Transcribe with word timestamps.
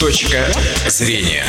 Точка 0.00 0.46
зрения. 0.88 1.42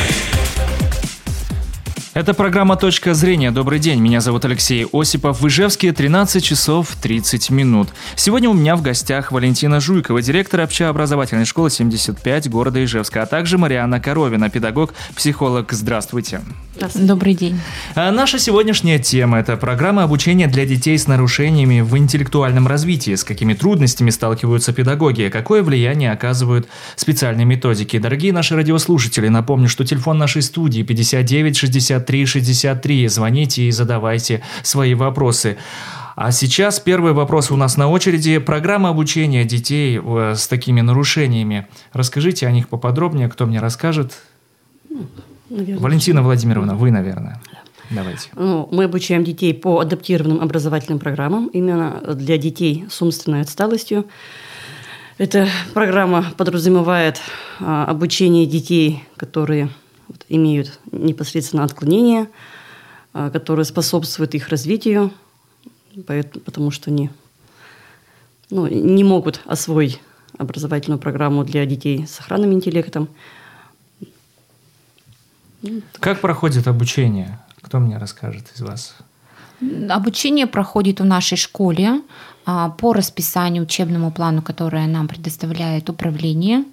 Это 2.14 2.32
программа 2.32 2.76
«Точка 2.76 3.12
зрения». 3.12 3.50
Добрый 3.50 3.78
день, 3.78 4.00
меня 4.00 4.22
зовут 4.22 4.46
Алексей 4.46 4.86
Осипов. 4.90 5.42
В 5.42 5.48
Ижевске 5.48 5.92
13 5.92 6.42
часов 6.42 6.96
30 7.02 7.50
минут. 7.50 7.90
Сегодня 8.16 8.48
у 8.48 8.54
меня 8.54 8.74
в 8.76 8.82
гостях 8.82 9.32
Валентина 9.32 9.80
Жуйкова, 9.80 10.22
директор 10.22 10.60
общеобразовательной 10.60 11.44
школы 11.44 11.68
75 11.68 12.48
города 12.48 12.82
Ижевска, 12.82 13.22
а 13.22 13.26
также 13.26 13.58
Марианна 13.58 14.00
Коровина, 14.00 14.48
педагог, 14.48 14.94
психолог. 15.14 15.70
Здравствуйте. 15.72 16.40
Добрый 16.94 17.34
день. 17.34 17.60
А 17.94 18.10
наша 18.12 18.38
сегодняшняя 18.38 18.98
тема– 18.98 19.38
это 19.40 19.56
программа 19.56 20.04
обучения 20.04 20.46
для 20.46 20.64
детей 20.64 20.96
с 20.96 21.06
нарушениями 21.06 21.80
в 21.80 21.96
интеллектуальном 21.96 22.66
развитии. 22.66 23.14
С 23.14 23.24
какими 23.24 23.54
трудностями 23.54 24.10
сталкиваются 24.10 24.72
педагоги? 24.72 25.28
Какое 25.32 25.62
влияние 25.62 26.12
оказывают 26.12 26.68
специальные 26.96 27.46
методики? 27.46 27.98
Дорогие 27.98 28.32
наши 28.32 28.54
радиослушатели, 28.54 29.28
напомню, 29.28 29.68
что 29.68 29.84
телефон 29.84 30.18
нашей 30.18 30.42
студии 30.42 30.82
59 30.82 31.56
63 31.56 32.26
63. 32.26 33.08
Звоните 33.08 33.64
и 33.64 33.70
задавайте 33.70 34.42
свои 34.62 34.94
вопросы. 34.94 35.56
А 36.14 36.32
сейчас 36.32 36.80
первый 36.80 37.12
вопрос 37.12 37.50
у 37.50 37.56
нас 37.56 37.76
на 37.76 37.88
очереди. 37.88 38.38
Программа 38.38 38.88
обучения 38.88 39.44
детей 39.44 40.00
э, 40.02 40.34
с 40.36 40.48
такими 40.48 40.80
нарушениями. 40.80 41.68
Расскажите 41.92 42.46
о 42.46 42.50
них 42.50 42.68
поподробнее. 42.68 43.28
Кто 43.28 43.46
мне 43.46 43.60
расскажет? 43.60 44.18
Наверное, 45.50 45.78
Валентина 45.78 46.22
Владимировна, 46.22 46.74
вы, 46.74 46.90
наверное. 46.90 47.40
Давайте. 47.90 48.28
Ну, 48.34 48.68
мы 48.70 48.84
обучаем 48.84 49.24
детей 49.24 49.54
по 49.54 49.80
адаптированным 49.80 50.40
образовательным 50.42 50.98
программам, 50.98 51.46
именно 51.48 52.02
для 52.14 52.36
детей 52.36 52.84
с 52.90 53.00
умственной 53.00 53.40
отсталостью. 53.40 54.06
Эта 55.16 55.48
программа 55.72 56.26
подразумевает 56.36 57.20
а, 57.60 57.86
обучение 57.86 58.46
детей, 58.46 59.04
которые 59.16 59.70
вот, 60.06 60.24
имеют 60.28 60.78
непосредственно 60.92 61.64
отклонения, 61.64 62.28
а, 63.14 63.30
которые 63.30 63.64
способствуют 63.64 64.34
их 64.34 64.48
развитию, 64.48 65.10
поэтому, 66.06 66.44
потому 66.44 66.70
что 66.70 66.90
они 66.90 67.10
ну, 68.50 68.66
не 68.66 69.02
могут 69.02 69.40
освоить 69.44 70.00
образовательную 70.36 70.98
программу 70.98 71.42
для 71.42 71.64
детей 71.66 72.06
с 72.06 72.20
охранным 72.20 72.52
интеллектом. 72.52 73.08
Как 76.00 76.20
проходит 76.20 76.68
обучение? 76.68 77.38
Кто 77.62 77.80
мне 77.80 77.98
расскажет 77.98 78.46
из 78.54 78.60
вас? 78.60 78.96
Обучение 79.90 80.46
проходит 80.46 81.00
в 81.00 81.04
нашей 81.04 81.36
школе 81.36 82.00
а, 82.46 82.68
по 82.68 82.92
расписанию 82.92 83.64
учебному 83.64 84.12
плану, 84.12 84.40
которое 84.42 84.86
нам 84.86 85.08
предоставляет 85.08 85.90
управление 85.90 86.64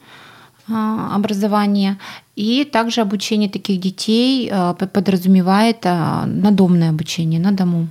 а, 0.69 1.15
образования. 1.15 1.97
И 2.35 2.63
также 2.63 3.01
обучение 3.01 3.49
таких 3.49 3.79
детей 3.79 4.49
а, 4.51 4.73
подразумевает 4.73 5.83
надомное 5.83 6.89
обучение 6.89 7.39
на 7.39 7.51
дому. 7.51 7.87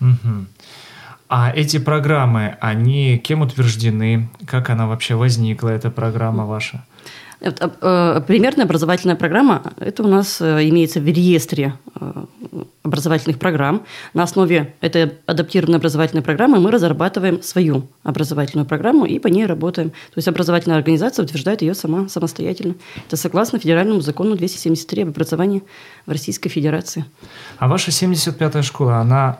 Угу. 0.00 0.46
А 1.28 1.50
эти 1.50 1.78
программы, 1.78 2.56
они 2.60 3.18
кем 3.18 3.40
утверждены? 3.40 4.28
Как 4.46 4.70
она 4.70 4.86
вообще 4.86 5.14
возникла, 5.14 5.70
эта 5.70 5.90
программа 5.90 6.44
ваша? 6.44 6.84
Э, 7.44 8.22
примерная 8.26 8.64
образовательная 8.64 9.16
программа– 9.16 9.62
это 9.78 10.02
у 10.02 10.08
нас 10.08 10.40
э, 10.40 10.66
имеется 10.68 11.00
в 11.00 11.04
реестре 11.04 11.74
э, 11.94 12.24
образовательных 12.82 13.38
программ. 13.38 13.84
На 14.14 14.22
основе 14.22 14.74
этой 14.80 15.12
адаптированной 15.26 15.78
образовательной 15.78 16.22
программы 16.22 16.58
мы 16.58 16.70
разрабатываем 16.70 17.42
свою 17.42 17.86
образовательную 18.02 18.66
программу 18.66 19.04
и 19.04 19.18
по 19.18 19.28
ней 19.28 19.44
работаем. 19.44 19.90
То 19.90 20.16
есть 20.16 20.28
образовательная 20.28 20.78
организация 20.78 21.22
утверждает 21.22 21.60
ее 21.60 21.74
сама 21.74 22.08
самостоятельно. 22.08 22.76
Это 23.06 23.16
согласно 23.16 23.58
федеральному 23.58 24.00
закону 24.00 24.36
273 24.36 25.02
об 25.02 25.08
образовании 25.10 25.62
в 26.06 26.12
Российской 26.12 26.48
Федерации. 26.48 27.04
А 27.58 27.68
ваша 27.68 27.90
75-я 27.90 28.62
школа, 28.62 28.96
она 28.98 29.38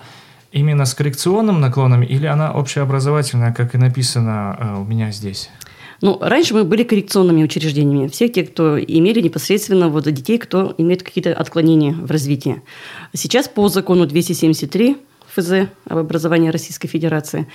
именно 0.52 0.84
с 0.84 0.92
коррекционным 0.92 1.60
наклоном 1.60 2.02
или 2.02 2.26
она 2.26 2.52
общеобразовательная, 2.52 3.54
как 3.54 3.74
и 3.74 3.78
написано 3.78 4.76
у 4.80 4.84
меня 4.84 5.10
здесь? 5.10 5.50
Ну, 6.04 6.18
раньше 6.20 6.52
мы 6.52 6.64
были 6.64 6.82
коррекционными 6.82 7.42
учреждениями. 7.42 8.08
Все 8.08 8.28
те, 8.28 8.44
кто 8.44 8.78
имели 8.78 9.22
непосредственно 9.22 9.88
вот 9.88 10.04
детей, 10.04 10.36
кто 10.36 10.74
имеет 10.76 11.02
какие-то 11.02 11.32
отклонения 11.32 11.94
в 11.94 12.10
развитии. 12.10 12.60
Сейчас 13.14 13.48
по 13.48 13.70
закону 13.70 14.04
273 14.04 14.98
ФЗ 15.34 15.68
об 15.88 15.96
образовании 15.96 16.50
Российской 16.50 16.88
Федерации, 16.88 17.48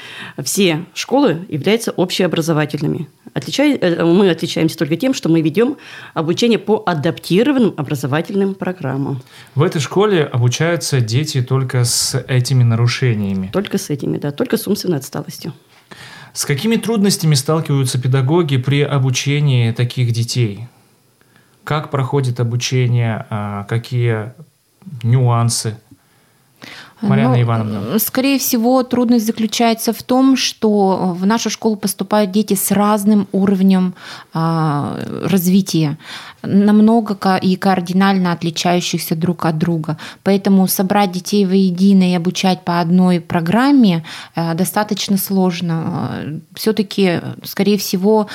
все 0.43 0.83
школы 0.95 1.45
являются 1.47 1.91
общеобразовательными. 1.91 3.07
Отличай, 3.35 3.77
э, 3.77 4.03
мы 4.03 4.31
отличаемся 4.31 4.79
только 4.79 4.95
тем, 4.95 5.13
что 5.13 5.29
мы 5.29 5.41
ведем 5.41 5.77
обучение 6.15 6.57
по 6.57 6.81
адаптированным 6.87 7.75
образовательным 7.77 8.55
программам. 8.55 9.21
В 9.53 9.61
этой 9.61 9.79
школе 9.79 10.23
обучаются 10.23 11.01
дети 11.01 11.43
только 11.43 11.83
с 11.85 12.19
этими 12.27 12.63
нарушениями? 12.63 13.51
Только 13.53 13.77
с 13.77 13.91
этими, 13.91 14.17
да, 14.17 14.31
только 14.31 14.57
с 14.57 14.67
умственной 14.67 14.97
отсталостью. 14.97 15.53
С 16.33 16.45
какими 16.45 16.75
трудностями 16.75 17.35
сталкиваются 17.35 17.99
педагоги 17.99 18.57
при 18.57 18.81
обучении 18.81 19.71
таких 19.71 20.11
детей? 20.11 20.67
Как 21.63 21.91
проходит 21.91 22.39
обучение? 22.39 23.25
А, 23.29 23.63
какие 23.65 24.33
нюансы? 25.03 25.77
Марьяна 27.01 27.35
ну, 27.35 27.41
Ивановна. 27.41 27.99
Скорее 27.99 28.39
всего, 28.39 28.83
трудность 28.83 29.25
заключается 29.25 29.93
в 29.93 30.03
том, 30.03 30.35
что 30.35 31.15
в 31.17 31.25
нашу 31.25 31.49
школу 31.49 31.75
поступают 31.75 32.31
дети 32.31 32.55
с 32.55 32.71
разным 32.71 33.27
уровнем 33.31 33.93
а, 34.33 34.99
развития 35.23 35.97
намного 36.41 37.35
и 37.37 37.55
кардинально 37.55 38.31
отличающихся 38.31 39.15
друг 39.15 39.45
от 39.45 39.57
друга. 39.57 39.97
Поэтому 40.23 40.67
собрать 40.67 41.11
детей 41.11 41.45
воедино 41.45 42.11
и 42.11 42.15
обучать 42.15 42.63
по 42.63 42.79
одной 42.79 43.19
программе 43.19 44.03
э, 44.35 44.53
достаточно 44.53 45.17
сложно. 45.17 46.41
Все-таки, 46.53 47.21
скорее 47.43 47.77
всего, 47.77 48.27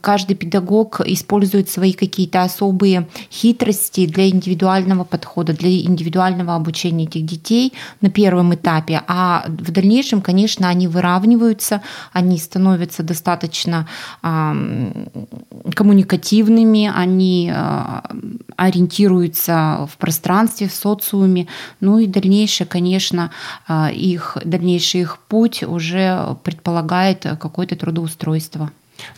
каждый 0.00 0.34
педагог 0.34 1.00
использует 1.04 1.70
свои 1.70 1.92
какие-то 1.92 2.42
особые 2.42 3.08
хитрости 3.30 4.06
для 4.06 4.28
индивидуального 4.28 5.04
подхода, 5.04 5.52
для 5.52 5.70
индивидуального 5.70 6.54
обучения 6.54 7.04
этих 7.04 7.24
детей 7.24 7.72
на 8.00 8.10
первом 8.12 8.54
этапе. 8.54 9.02
А 9.06 9.44
в 9.46 9.70
дальнейшем, 9.70 10.20
конечно, 10.20 10.68
они 10.68 10.88
выравниваются, 10.88 11.82
они 12.12 12.38
становятся 12.38 13.02
достаточно 13.02 13.86
коммуникативными, 15.74 16.92
они 16.94 17.52
Э, 17.62 18.00
ориентируются 18.56 19.88
в 19.90 19.96
пространстве, 19.96 20.68
в 20.68 20.74
социуме. 20.74 21.48
Ну 21.80 21.98
и 21.98 22.06
дальнейшее, 22.06 22.66
конечно, 22.66 23.30
э, 23.68 23.92
их, 23.92 24.36
дальнейший 24.44 25.00
их 25.00 25.18
путь 25.28 25.62
уже 25.62 26.36
предполагает 26.44 27.26
какое-то 27.40 27.76
трудоустройство. 27.76 28.70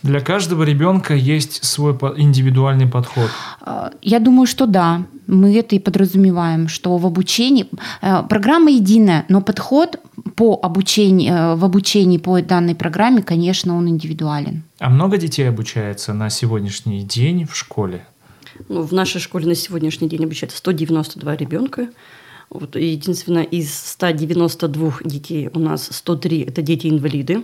Для 0.03 0.19
каждого 0.19 0.63
ребенка 0.63 1.15
есть 1.15 1.63
свой 1.63 1.93
индивидуальный 2.17 2.87
подход. 2.87 3.29
Э, 3.65 3.89
я 4.01 4.19
думаю, 4.19 4.47
что 4.47 4.65
да. 4.65 5.03
Мы 5.27 5.57
это 5.57 5.75
и 5.75 5.79
подразумеваем, 5.79 6.67
что 6.67 6.97
в 6.97 7.05
обучении 7.05 7.65
программа 8.29 8.69
единая, 8.69 9.25
но 9.27 9.41
подход 9.41 9.99
по 10.35 10.59
обучению, 10.61 11.55
в 11.57 11.65
обучении 11.65 12.19
по 12.19 12.39
данной 12.41 12.75
программе, 12.75 13.23
конечно, 13.23 13.75
он 13.75 13.89
индивидуален. 13.89 14.63
А 14.77 14.89
много 14.89 15.17
детей 15.17 15.49
обучается 15.49 16.13
на 16.13 16.29
сегодняшний 16.29 17.01
день 17.01 17.45
в 17.45 17.55
школе? 17.55 18.05
Ну, 18.69 18.81
в 18.81 18.91
нашей 18.91 19.19
школе 19.19 19.47
на 19.47 19.55
сегодняшний 19.55 20.07
день 20.07 20.23
обучается 20.23 20.57
192 20.57 21.35
ребенка. 21.35 21.87
Вот, 22.49 22.75
единственное, 22.75 23.43
из 23.43 23.73
192 23.73 24.93
детей 25.03 25.49
у 25.53 25.59
нас 25.59 25.89
103– 25.91 26.41
это 26.47 26.61
дети-инвалиды. 26.61 27.43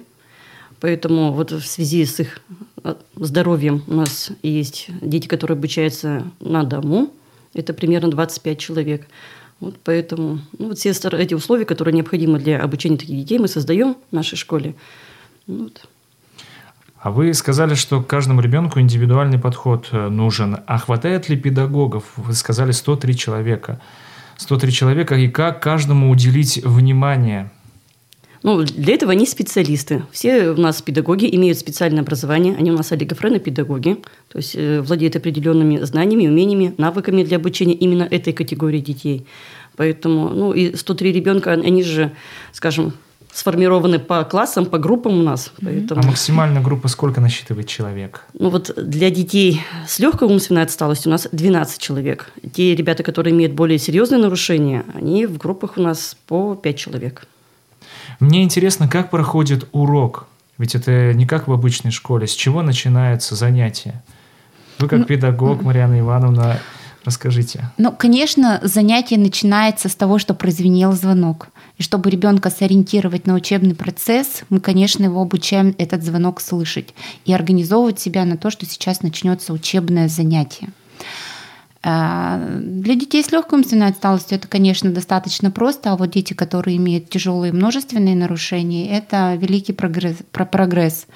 Поэтому 0.82 1.32
вот 1.32 1.52
в 1.52 1.66
связи 1.66 2.04
с 2.06 2.20
их 2.20 2.42
а, 2.84 2.98
здоровьем 3.16 3.84
у 3.88 3.94
нас 3.94 4.32
есть 4.42 4.88
дети, 5.02 5.28
которые 5.28 5.56
обучаются 5.56 6.26
на 6.40 6.64
дому. 6.64 7.14
Это 7.54 7.74
примерно 7.74 8.10
25 8.10 8.58
человек. 8.60 9.08
Вот 9.60 9.76
поэтому 9.84 10.40
ну, 10.58 10.70
вот 10.70 10.80
все 10.80 10.90
эти 10.90 11.36
условия, 11.36 11.66
которые 11.66 11.94
необходимы 11.94 12.40
для 12.40 12.60
обучения 12.60 12.98
таких 12.98 13.16
детей, 13.16 13.38
мы 13.38 13.48
создаем 13.48 13.96
в 14.10 14.16
нашей 14.16 14.38
школе. 14.38 14.74
Вот. 15.46 15.88
А 17.00 17.12
вы 17.12 17.32
сказали, 17.36 17.76
что 17.76 18.02
каждому 18.02 18.42
ребенку 18.42 18.80
индивидуальный 18.80 19.38
подход 19.38 19.90
э, 19.92 20.10
нужен. 20.10 20.58
А 20.66 20.78
хватает 20.80 21.30
ли 21.30 21.38
педагогов? 21.38 22.06
Вы 22.16 22.34
сказали 22.34 22.72
103 22.72 23.16
человека. 23.16 23.80
103 24.38 24.72
человека, 24.72 25.16
и 25.16 25.28
как 25.28 25.62
каждому 25.62 26.10
уделить 26.10 26.64
внимание? 26.64 27.52
Ну, 28.44 28.64
для 28.64 28.96
этого 28.96 29.12
они 29.12 29.26
специалисты. 29.26 30.04
Все 30.12 30.50
у 30.50 30.60
нас 30.60 30.82
педагоги 30.82 31.34
имеют 31.36 31.60
специальное 31.60 32.02
образование. 32.02 32.56
Они 32.56 32.72
у 32.72 32.76
нас 32.76 32.92
олигофрены-педагоги. 32.92 33.98
То 34.30 34.38
есть 34.38 34.56
э, 34.56 34.82
владеют 34.82 35.16
определенными 35.16 35.80
знаниями, 35.84 36.28
умениями, 36.28 36.74
навыками 36.78 37.24
для 37.24 37.38
обучения 37.38 37.74
именно 37.74 38.04
этой 38.04 38.34
категории 38.34 38.80
детей. 38.80 39.26
Поэтому, 39.78 40.30
ну, 40.30 40.54
и 40.54 40.76
103 40.76 41.12
ребенка, 41.12 41.52
они 41.52 41.84
же, 41.84 42.12
скажем, 42.52 42.94
сформированы 43.32 44.00
по 44.00 44.24
классам, 44.24 44.66
по 44.66 44.78
группам 44.78 45.20
у 45.20 45.24
нас. 45.24 45.54
Поэтому... 45.62 46.02
А 46.02 46.06
максимальная 46.06 46.62
группа 46.62 46.88
сколько 46.88 47.22
насчитывает 47.22 47.68
человек? 47.68 48.26
Ну 48.34 48.50
вот 48.50 48.74
для 48.76 49.10
детей 49.10 49.62
с 49.88 50.00
легкой 50.00 50.28
умственной 50.28 50.64
отсталостью 50.64 51.10
у 51.10 51.14
нас 51.14 51.28
12 51.32 51.80
человек. 51.80 52.32
Те 52.54 52.76
ребята, 52.76 53.04
которые 53.04 53.34
имеют 53.34 53.54
более 53.54 53.80
серьезные 53.80 54.20
нарушения, 54.20 54.84
они 54.94 55.26
в 55.26 55.38
группах 55.38 55.78
у 55.78 55.82
нас 55.82 56.18
по 56.28 56.56
5 56.56 56.78
человек. 56.78 57.26
Мне 58.22 58.44
интересно, 58.44 58.88
как 58.88 59.10
проходит 59.10 59.68
урок? 59.72 60.28
Ведь 60.60 60.76
это 60.76 61.12
не 61.14 61.26
как 61.26 61.48
в 61.48 61.52
обычной 61.52 61.90
школе. 61.90 62.28
С 62.28 62.36
чего 62.36 62.62
начинается 62.62 63.34
занятие? 63.34 64.04
Вы 64.78 64.88
как 64.88 65.00
ну, 65.00 65.06
педагог, 65.06 65.64
Марьяна 65.64 66.00
Ивановна, 66.00 66.60
расскажите. 67.04 67.72
Ну, 67.80 67.92
конечно, 67.92 68.60
занятие 68.62 69.18
начинается 69.18 69.90
с 69.90 69.96
того, 69.96 70.20
что 70.20 70.36
прозвенел 70.36 70.92
звонок. 70.92 71.48
И 71.80 71.84
чтобы 71.84 72.12
ребенка 72.12 72.52
сориентировать 72.52 73.26
на 73.26 73.34
учебный 73.34 73.74
процесс, 73.74 74.44
мы, 74.50 74.60
конечно, 74.60 75.04
его 75.04 75.20
обучаем 75.20 75.74
этот 75.80 76.04
звонок 76.04 76.42
слышать 76.42 76.94
и 77.26 77.34
организовывать 77.34 78.00
себя 78.00 78.24
на 78.26 78.38
то, 78.38 78.52
что 78.52 78.68
сейчас 78.68 79.02
начнется 79.02 79.52
учебное 79.52 80.08
занятие. 80.08 80.70
Для 81.84 82.96
детей 82.96 83.24
с 83.24 83.32
легкой 83.32 83.60
умственной 83.60 83.88
отсталостью 83.88 84.38
это, 84.38 84.48
конечно, 84.48 84.92
достаточно 84.92 85.50
просто, 85.50 85.92
а 85.92 85.98
вот 85.98 86.12
дети, 86.12 86.34
которые 86.34 86.78
имеют 86.78 87.10
тяжелые 87.10 87.54
множественные 87.54 88.16
нарушения, 88.16 88.96
это 88.96 89.36
великий 89.36 89.74
прогресс. 89.74 90.18
прогресс. 90.32 91.08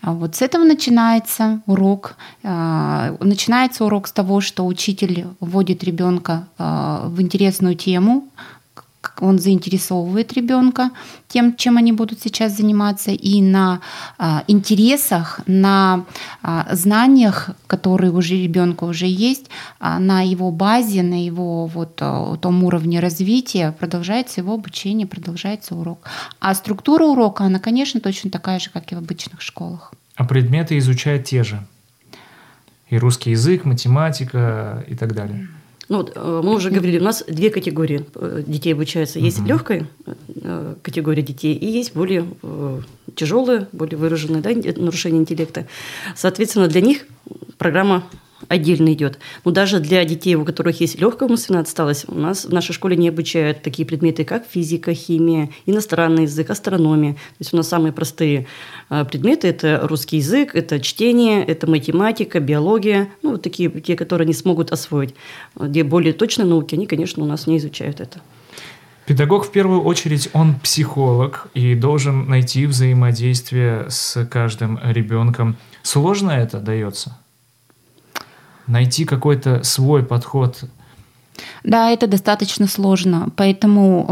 А 0.00 0.12
вот 0.12 0.34
с 0.34 0.42
этого 0.42 0.64
начинается 0.64 1.62
урок. 1.66 2.16
А, 2.42 3.16
начинается 3.20 3.84
урок 3.84 4.08
с 4.08 4.12
того, 4.12 4.40
что 4.40 4.66
учитель 4.66 5.26
вводит 5.38 5.84
ребенка 5.84 6.48
в 6.58 7.22
интересную 7.22 7.76
тему, 7.76 8.28
он 9.20 9.38
заинтересовывает 9.38 10.32
ребенка 10.32 10.90
тем, 11.28 11.56
чем 11.56 11.76
они 11.76 11.92
будут 11.92 12.20
сейчас 12.20 12.56
заниматься, 12.56 13.10
и 13.10 13.40
на 13.40 13.80
а, 14.18 14.44
интересах, 14.48 15.40
на 15.46 16.04
а, 16.42 16.68
знаниях, 16.72 17.50
которые 17.66 18.12
уже 18.12 18.34
ребенка 18.34 18.84
уже 18.84 19.06
есть, 19.06 19.46
а, 19.78 19.98
на 19.98 20.22
его 20.22 20.50
базе, 20.50 21.02
на 21.02 21.24
его 21.24 21.66
вот 21.66 21.98
а, 22.00 22.36
том 22.36 22.64
уровне 22.64 23.00
развития 23.00 23.72
продолжается 23.78 24.40
его 24.40 24.54
обучение, 24.54 25.06
продолжается 25.06 25.74
урок. 25.74 26.06
А 26.40 26.54
структура 26.54 27.04
урока, 27.04 27.44
она, 27.44 27.58
конечно, 27.58 28.00
точно 28.00 28.30
такая 28.30 28.58
же, 28.58 28.70
как 28.70 28.92
и 28.92 28.94
в 28.94 28.98
обычных 28.98 29.40
школах. 29.40 29.92
А 30.16 30.24
предметы 30.24 30.76
изучают 30.78 31.24
те 31.24 31.44
же? 31.44 31.64
И 32.90 32.98
русский 32.98 33.30
язык, 33.30 33.64
математика 33.64 34.84
и 34.86 34.94
так 34.94 35.14
далее? 35.14 35.48
Ну, 35.92 35.98
вот, 35.98 36.12
э, 36.14 36.40
мы 36.42 36.54
уже 36.54 36.70
говорили, 36.70 36.98
у 36.98 37.02
нас 37.10 37.22
две 37.28 37.50
категории 37.50 38.06
э, 38.14 38.42
детей 38.46 38.72
обучаются. 38.72 39.18
Есть 39.18 39.40
угу. 39.40 39.48
легкая 39.48 39.86
э, 40.06 40.74
категория 40.80 41.20
детей 41.20 41.54
и 41.54 41.66
есть 41.66 41.94
более 41.94 42.24
тяжелые, 43.14 43.68
более 43.72 43.98
выраженные 43.98 44.40
да, 44.40 44.50
нарушения 44.80 45.18
интеллекта. 45.18 45.66
Соответственно, 46.16 46.68
для 46.68 46.80
них 46.80 47.04
программа 47.58 48.04
отдельно 48.52 48.92
идет. 48.92 49.18
Но 49.44 49.50
даже 49.50 49.80
для 49.80 50.04
детей, 50.04 50.34
у 50.34 50.44
которых 50.44 50.80
есть 50.80 51.00
легкая 51.00 51.28
умственная 51.28 51.62
отсталость, 51.62 52.04
у 52.08 52.14
нас 52.14 52.44
в 52.44 52.52
нашей 52.52 52.72
школе 52.72 52.96
не 52.96 53.08
обучают 53.08 53.62
такие 53.62 53.86
предметы, 53.86 54.24
как 54.24 54.44
физика, 54.46 54.94
химия, 54.94 55.48
иностранный 55.66 56.24
язык, 56.24 56.50
астрономия. 56.50 57.14
То 57.14 57.36
есть 57.40 57.54
у 57.54 57.56
нас 57.56 57.68
самые 57.68 57.92
простые 57.92 58.46
а, 58.88 59.04
предметы– 59.04 59.48
это 59.48 59.80
русский 59.88 60.18
язык, 60.18 60.54
это 60.54 60.80
чтение, 60.80 61.44
это 61.44 61.68
математика, 61.68 62.40
биология. 62.40 63.08
Ну, 63.22 63.32
вот 63.32 63.42
такие, 63.42 63.70
те, 63.70 63.96
которые 63.96 64.26
не 64.26 64.34
смогут 64.34 64.70
освоить. 64.70 65.14
Где 65.56 65.82
более 65.82 66.12
точные 66.12 66.46
науки, 66.46 66.74
они, 66.74 66.86
конечно, 66.86 67.22
у 67.22 67.26
нас 67.26 67.46
не 67.46 67.56
изучают 67.56 68.00
это. 68.00 68.20
Педагог 69.06 69.46
в 69.46 69.50
первую 69.50 69.82
очередь 69.82 70.28
он 70.32 70.54
психолог 70.60 71.48
и 71.54 71.74
должен 71.74 72.28
найти 72.28 72.66
взаимодействие 72.66 73.86
с 73.88 74.24
каждым 74.26 74.78
ребенком. 74.84 75.56
Сложно 75.82 76.30
это 76.30 76.60
дается? 76.60 77.16
Найти 78.72 79.04
какой-то 79.04 79.62
свой 79.62 80.02
подход 80.02 80.64
да, 81.64 81.90
это 81.90 82.06
достаточно 82.06 82.66
сложно, 82.66 83.28
поэтому 83.36 84.06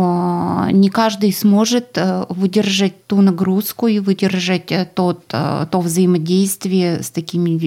э, 0.69 0.73
не 0.73 0.89
каждый 0.89 1.33
сможет 1.33 1.99
э, 1.99 2.25
выдержать 2.29 3.07
ту 3.07 3.21
нагрузку 3.21 3.89
и 3.89 3.99
выдержать 3.99 4.73
э, 4.73 4.89
тот, 4.95 5.25
э, 5.33 5.67
то 5.71 5.81
взаимодействие 5.81 7.03
с 7.03 7.11
такими 7.11 7.59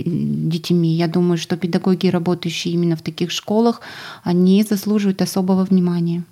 детьми. 0.50 0.95
Я 0.95 1.07
думаю, 1.07 1.38
что 1.38 1.57
педагоги, 1.57 2.07
работающие 2.07 2.74
именно 2.74 2.96
в 2.96 3.01
таких 3.01 3.30
школах, 3.31 3.81
они 4.24 4.63
заслуживают 4.63 5.22
особого 5.22 5.66
внимания. 5.66 6.24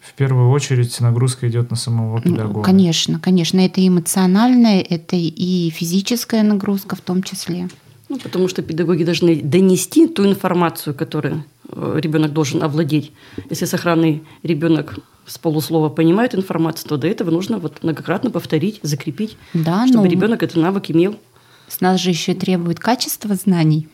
В 0.00 0.12
первую 0.12 0.50
очередь 0.50 1.00
нагрузка 1.00 1.48
идет 1.48 1.70
на 1.70 1.76
самого 1.76 2.20
педагога. 2.20 2.62
Конечно, 2.62 3.18
конечно, 3.18 3.58
это 3.58 3.80
и 3.80 3.88
эмоциональная, 3.88 4.80
это 4.80 5.16
и 5.16 5.70
физическая 5.70 6.42
нагрузка 6.44 6.94
в 6.94 7.00
том 7.00 7.22
числе. 7.22 7.68
Ну, 8.08 8.18
потому 8.18 8.48
что 8.48 8.62
педагоги 8.62 9.04
должны 9.04 9.36
донести 9.36 10.06
ту 10.06 10.26
информацию, 10.26 10.94
которую 10.94 11.44
э, 11.68 11.98
ребенок 12.00 12.32
должен 12.32 12.62
овладеть. 12.62 13.12
Если 13.50 13.64
сохранный 13.64 14.22
ребенок 14.44 14.98
с 15.26 15.38
полуслова 15.38 15.88
понимает 15.88 16.34
информацию, 16.34 16.88
то 16.88 16.96
до 16.96 17.08
этого 17.08 17.30
нужно 17.30 17.58
вот 17.58 17.82
многократно 17.82 18.30
повторить, 18.30 18.78
закрепить, 18.82 19.36
да, 19.54 19.86
чтобы 19.88 20.04
ну, 20.04 20.10
ребенок 20.10 20.42
этот 20.42 20.56
навык 20.56 20.90
имел. 20.90 21.16
С 21.68 21.80
нас 21.80 22.00
же 22.00 22.10
еще 22.10 22.34
требует 22.34 22.78
качества 22.78 23.34
знаний. 23.34 23.88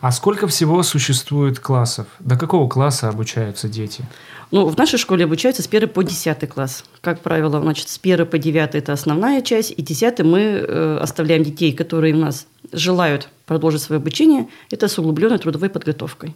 А 0.00 0.10
сколько 0.10 0.48
всего 0.48 0.82
существует 0.82 1.60
классов? 1.60 2.06
До 2.18 2.36
какого 2.36 2.68
класса 2.68 3.08
обучаются 3.08 3.68
дети? 3.68 4.02
Ну, 4.50 4.66
в 4.66 4.76
нашей 4.76 4.98
школе 4.98 5.24
обучаются 5.24 5.62
с 5.62 5.66
1 5.66 5.90
по 5.90 6.02
10 6.02 6.48
класс. 6.48 6.84
Как 7.00 7.20
правило, 7.20 7.60
значит, 7.60 7.88
с 7.88 8.00
1 8.02 8.26
по 8.26 8.38
9 8.38 8.74
это 8.74 8.92
основная 8.92 9.42
часть, 9.42 9.72
и 9.76 9.80
10 9.80 10.20
мы 10.20 10.40
э, 10.40 10.98
оставляем 11.00 11.44
детей, 11.44 11.72
которые 11.72 12.14
у 12.14 12.18
нас 12.18 12.46
желают 12.72 13.28
продолжить 13.46 13.82
свое 13.82 13.98
обучение, 13.98 14.48
это 14.70 14.88
с 14.88 14.98
углубленной 14.98 15.38
трудовой 15.38 15.70
подготовкой. 15.70 16.34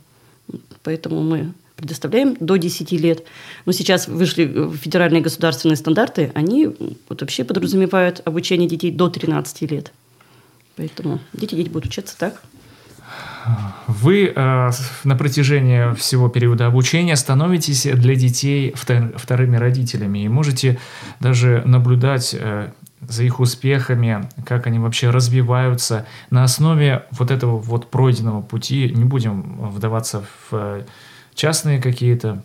Поэтому 0.83 1.23
мы 1.23 1.53
предоставляем 1.77 2.37
до 2.41 2.57
10 2.57 2.93
лет. 2.93 3.25
Но 3.67 3.73
сейчас 3.73 4.09
вышли 4.09 4.71
федеральные 4.77 5.23
государственные 5.23 5.77
стандарты, 5.77 6.33
они 6.35 6.75
вот 7.09 7.21
вообще 7.21 7.45
подразумевают 7.45 8.23
обучение 8.25 8.69
детей 8.69 8.91
до 8.91 9.09
13 9.09 9.71
лет. 9.71 9.93
Поэтому 10.77 11.21
дети, 11.33 11.55
дети 11.55 11.69
будут 11.69 11.87
учиться 11.87 12.17
так. 12.19 12.43
Вы 13.87 14.33
э, 14.35 14.71
на 15.05 15.17
протяжении 15.17 15.95
всего 15.95 16.29
периода 16.29 16.67
обучения 16.67 17.15
становитесь 17.17 17.85
для 17.85 18.17
детей 18.17 18.75
вторыми 18.75 19.57
родителями 19.57 20.25
и 20.25 20.29
можете 20.29 20.79
даже 21.21 21.63
наблюдать 21.65 22.35
э, 22.39 22.73
за 23.09 23.25
их 23.25 23.41
успехами, 23.41 24.29
как 24.45 24.67
они 24.67 24.79
вообще 24.79 25.11
развиваются. 25.11 26.07
На 26.31 26.45
основе 26.45 27.05
вот 27.11 27.31
этого 27.31 27.59
вот 27.59 27.91
пройденного 27.91 28.43
пути 28.43 28.93
не 28.95 29.05
будем 29.05 29.71
вдаваться 29.71 30.23
в 30.23 30.55
э, 30.55 30.85
частные 31.35 31.81
какие-то 31.81 32.43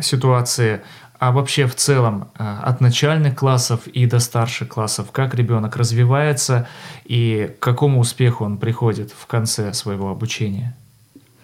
ситуации, 0.00 0.82
а 1.18 1.32
вообще 1.32 1.66
в 1.66 1.74
целом 1.74 2.28
э, 2.38 2.44
от 2.44 2.80
начальных 2.80 3.36
классов 3.36 3.86
и 3.86 4.06
до 4.06 4.18
старших 4.18 4.68
классов, 4.68 5.10
как 5.12 5.34
ребенок 5.34 5.76
развивается 5.76 6.68
и 7.04 7.54
к 7.58 7.62
какому 7.62 8.00
успеху 8.00 8.44
он 8.44 8.58
приходит 8.58 9.12
в 9.16 9.26
конце 9.26 9.72
своего 9.72 10.10
обучения? 10.10 10.76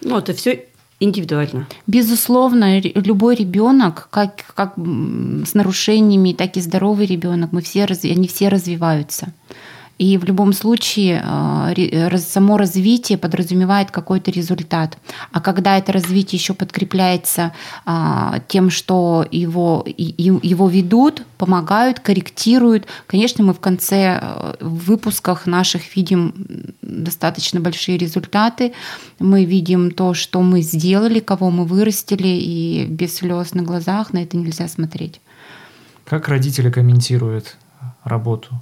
Ну, 0.01 0.17
это 0.17 0.33
все 0.33 0.65
Индивидуально. 0.99 1.67
Безусловно, 1.87 2.79
любой 2.79 3.35
ребенок, 3.35 4.07
как, 4.09 4.53
как 4.55 4.75
с 4.77 5.53
нарушениями, 5.53 6.33
так 6.33 6.55
и 6.57 6.61
здоровый 6.61 7.05
ребенок, 7.05 7.51
мы 7.51 7.61
все, 7.61 7.85
они 7.85 8.27
все 8.27 8.49
развиваются. 8.49 9.33
И 9.99 10.17
в 10.17 10.23
любом 10.23 10.53
случае 10.53 11.21
а, 11.23 11.71
само 12.17 12.57
развитие 12.57 13.17
подразумевает 13.17 13.91
какой-то 13.91 14.31
результат. 14.31 14.97
А 15.31 15.39
когда 15.39 15.77
это 15.77 15.91
развитие 15.91 16.39
еще 16.39 16.53
подкрепляется 16.53 17.53
а, 17.85 18.39
тем, 18.47 18.71
что 18.71 19.25
его, 19.29 19.85
его 19.85 20.67
ведут, 20.67 21.23
помогают, 21.37 21.99
корректируют, 21.99 22.87
конечно, 23.05 23.43
мы 23.43 23.53
в 23.53 23.59
конце 23.59 24.19
а, 24.19 24.55
в 24.59 24.85
выпусках 24.85 25.45
наших 25.45 25.95
видим 25.95 26.33
достаточно 26.81 27.59
большие 27.59 27.97
результаты. 27.97 28.73
Мы 29.19 29.45
видим 29.45 29.91
то, 29.91 30.15
что 30.15 30.41
мы 30.41 30.61
сделали, 30.61 31.19
кого 31.19 31.51
мы 31.51 31.65
вырастили, 31.65 32.27
и 32.27 32.85
без 32.89 33.17
слез 33.17 33.53
на 33.53 33.61
глазах 33.61 34.11
на 34.11 34.23
это 34.23 34.37
нельзя 34.37 34.67
смотреть. 34.67 35.21
Как 36.03 36.27
родители 36.27 36.71
комментируют 36.71 37.57
работу 38.03 38.59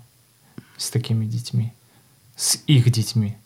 с 0.82 0.90
такими 0.90 1.26
детьми, 1.26 1.74
с 2.36 2.60
их 2.68 2.90
детьми? 2.92 3.38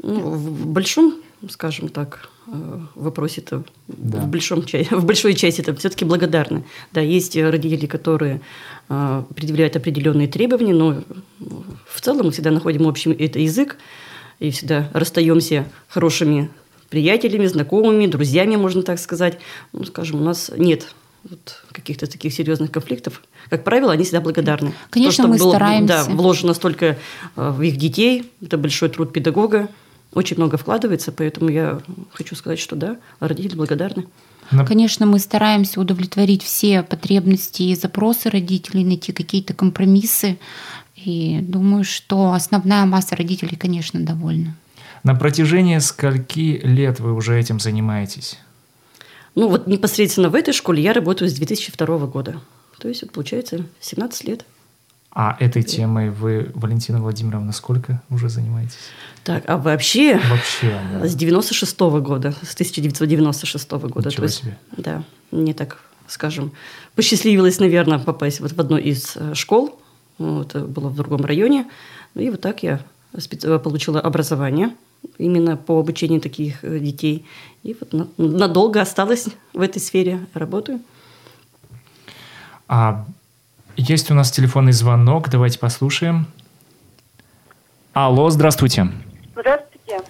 Ну, 0.00 0.20
в 0.20 0.66
большом, 0.66 1.14
скажем 1.50 1.88
так, 1.88 2.30
э, 2.46 2.80
вопросе 2.94 3.40
это 3.40 3.64
да. 3.88 4.20
в, 4.20 4.28
большом, 4.28 4.60
в 4.90 5.04
большой 5.04 5.34
части 5.34 5.60
это 5.60 5.74
все-таки 5.74 6.04
благодарны. 6.04 6.64
Да, 6.92 7.00
есть 7.00 7.36
родители, 7.36 7.86
которые 7.86 8.40
э, 8.88 9.24
предъявляют 9.34 9.74
определенные 9.74 10.28
требования, 10.28 10.74
но 10.74 11.02
в 11.86 12.00
целом 12.00 12.26
мы 12.26 12.30
всегда 12.30 12.52
находим 12.52 12.86
общий 12.86 13.10
это 13.10 13.40
язык 13.40 13.76
и 14.38 14.52
всегда 14.52 14.88
расстаемся 14.92 15.66
хорошими 15.88 16.50
приятелями, 16.88 17.46
знакомыми, 17.46 18.06
друзьями, 18.06 18.54
можно 18.54 18.82
так 18.82 19.00
сказать. 19.00 19.38
Ну, 19.72 19.84
скажем, 19.84 20.20
у 20.20 20.24
нас 20.24 20.52
нет 20.56 20.94
вот, 21.24 21.62
каких-то 21.72 22.06
таких 22.06 22.32
серьезных 22.32 22.70
конфликтов. 22.70 23.22
Как 23.50 23.64
правило, 23.64 23.92
они 23.92 24.04
всегда 24.04 24.20
благодарны. 24.20 24.72
Конечно, 24.90 25.24
То, 25.24 25.30
мы 25.30 25.36
было, 25.38 25.50
стараемся. 25.50 25.86
Да, 25.88 26.04
вложено 26.04 26.54
столько 26.54 26.86
э, 27.36 27.50
в 27.50 27.62
их 27.62 27.76
детей, 27.76 28.30
это 28.42 28.58
большой 28.58 28.88
труд 28.88 29.12
педагога, 29.12 29.68
очень 30.14 30.36
много 30.36 30.56
вкладывается, 30.56 31.12
поэтому 31.12 31.50
я 31.50 31.80
хочу 32.12 32.34
сказать, 32.34 32.58
что 32.58 32.76
да, 32.76 32.96
родители 33.20 33.56
благодарны. 33.56 34.06
Конечно, 34.66 35.04
мы 35.04 35.18
стараемся 35.18 35.78
удовлетворить 35.78 36.42
все 36.42 36.82
потребности 36.82 37.62
и 37.64 37.74
запросы 37.74 38.30
родителей, 38.30 38.82
найти 38.82 39.12
какие-то 39.12 39.52
компромиссы. 39.52 40.38
И 40.96 41.40
думаю, 41.42 41.84
что 41.84 42.32
основная 42.32 42.86
масса 42.86 43.14
родителей, 43.14 43.56
конечно, 43.56 44.00
довольна. 44.00 44.56
На 45.04 45.14
протяжении 45.14 45.78
скольки 45.78 46.60
лет 46.64 46.98
вы 46.98 47.12
уже 47.12 47.38
этим 47.38 47.60
занимаетесь? 47.60 48.38
Ну 49.38 49.46
вот 49.46 49.68
непосредственно 49.68 50.30
в 50.30 50.34
этой 50.34 50.52
школе 50.52 50.82
я 50.82 50.92
работаю 50.92 51.30
с 51.30 51.34
2002 51.34 51.98
года. 52.06 52.40
То 52.80 52.88
есть, 52.88 53.02
вот, 53.02 53.12
получается, 53.12 53.66
17 53.78 54.24
лет. 54.24 54.44
А 55.12 55.36
этой 55.38 55.62
темой 55.62 56.10
вы, 56.10 56.50
Валентина 56.56 57.00
Владимировна, 57.00 57.52
сколько 57.52 58.02
уже 58.10 58.30
занимаетесь? 58.30 58.74
Так, 59.22 59.44
а 59.46 59.56
вообще, 59.56 60.18
вообще 60.28 60.76
да. 60.92 61.06
с 61.06 61.14
96 61.14 61.78
-го 61.78 62.00
года, 62.00 62.34
с 62.42 62.54
1996 62.56 63.68
-го 63.70 63.88
года. 63.88 64.08
Ничего 64.08 64.22
то 64.22 64.22
есть, 64.24 64.38
себе. 64.38 64.58
Да, 64.76 65.04
не 65.30 65.54
так, 65.54 65.82
скажем, 66.08 66.50
посчастливилось, 66.96 67.60
наверное, 67.60 68.00
попасть 68.00 68.40
вот 68.40 68.52
в 68.52 68.60
одну 68.60 68.76
из 68.76 69.16
э, 69.16 69.34
школ. 69.34 69.80
Вот, 70.18 70.56
это 70.56 70.64
было 70.64 70.88
в 70.88 70.96
другом 70.96 71.24
районе. 71.24 71.70
Ну 72.14 72.22
и 72.22 72.30
вот 72.30 72.40
так 72.40 72.64
я 72.64 72.80
получила 73.12 74.00
образование 74.00 74.72
именно 75.18 75.56
по 75.56 75.78
обучению 75.78 76.20
таких 76.20 76.64
э, 76.64 76.78
детей. 76.78 77.26
И 77.62 77.76
вот 77.78 78.18
надолго 78.18 78.80
осталась 78.80 79.28
в 79.52 79.60
этой 79.60 79.80
сфере, 79.80 80.20
работаю. 80.34 80.80
А 82.68 83.04
есть 83.76 84.10
у 84.10 84.14
нас 84.14 84.30
телефонный 84.30 84.72
звонок, 84.72 85.28
давайте 85.28 85.58
послушаем. 85.58 86.26
Алло, 87.92 88.30
здравствуйте. 88.30 88.88
Здравствуйте. 89.32 90.00